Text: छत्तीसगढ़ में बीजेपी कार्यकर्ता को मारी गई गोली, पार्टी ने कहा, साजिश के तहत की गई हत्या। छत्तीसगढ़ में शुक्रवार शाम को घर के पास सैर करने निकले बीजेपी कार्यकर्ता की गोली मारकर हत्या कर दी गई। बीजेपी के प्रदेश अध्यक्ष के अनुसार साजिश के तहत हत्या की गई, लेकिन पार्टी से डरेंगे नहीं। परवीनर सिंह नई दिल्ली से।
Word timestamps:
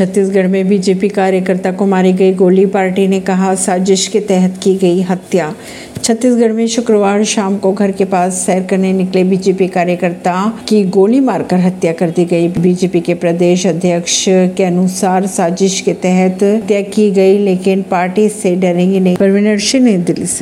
छत्तीसगढ़ 0.00 0.46
में 0.46 0.68
बीजेपी 0.68 1.08
कार्यकर्ता 1.08 1.72
को 1.72 1.86
मारी 1.86 2.12
गई 2.12 2.32
गोली, 2.32 2.66
पार्टी 2.66 3.08
ने 3.08 3.20
कहा, 3.20 3.54
साजिश 3.54 4.06
के 4.06 4.20
तहत 4.20 4.60
की 4.62 4.74
गई 4.74 5.02
हत्या। 5.02 5.54
छत्तीसगढ़ 6.02 6.52
में 6.52 6.66
शुक्रवार 6.66 7.24
शाम 7.24 7.58
को 7.58 7.72
घर 7.72 7.90
के 7.90 8.04
पास 8.04 8.32
सैर 8.32 8.62
करने 8.62 8.92
निकले 8.92 9.24
बीजेपी 9.24 9.68
कार्यकर्ता 9.68 10.60
की 10.68 10.84
गोली 10.84 11.20
मारकर 11.20 11.56
हत्या 11.56 11.92
कर 11.92 12.10
दी 12.10 12.24
गई। 12.24 12.48
बीजेपी 12.48 13.00
के 13.00 13.14
प्रदेश 13.14 13.66
अध्यक्ष 13.66 14.24
के 14.28 14.64
अनुसार 14.64 15.26
साजिश 15.26 15.80
के 15.80 15.92
तहत 15.92 16.42
हत्या 16.42 16.80
की 16.80 17.10
गई, 17.10 17.38
लेकिन 17.38 17.82
पार्टी 17.82 18.28
से 18.28 18.56
डरेंगे 18.56 19.00
नहीं। 19.00 19.16
परवीनर 19.16 19.58
सिंह 19.58 19.84
नई 19.84 19.96
दिल्ली 19.96 20.26
से। 20.26 20.38